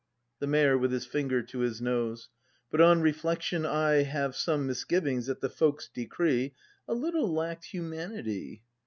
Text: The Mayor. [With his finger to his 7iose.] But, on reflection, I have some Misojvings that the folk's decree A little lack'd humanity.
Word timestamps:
The 0.39 0.47
Mayor. 0.47 0.79
[With 0.79 0.91
his 0.91 1.05
finger 1.05 1.43
to 1.43 1.59
his 1.59 1.79
7iose.] 1.79 2.29
But, 2.71 2.81
on 2.81 3.01
reflection, 3.03 3.67
I 3.67 4.01
have 4.01 4.35
some 4.35 4.67
Misojvings 4.67 5.27
that 5.27 5.41
the 5.41 5.47
folk's 5.49 5.87
decree 5.89 6.55
A 6.87 6.95
little 6.95 7.31
lack'd 7.31 7.65
humanity. 7.65 8.63